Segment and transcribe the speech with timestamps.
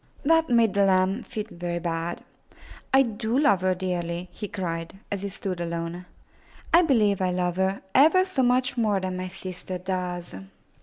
[0.23, 2.23] That made the lamb feel very bad.
[2.91, 6.07] "I do love her dearly,*' he cried, as he stood alone.
[6.73, 10.33] ^'I believe I love her ever so much more than my sister does."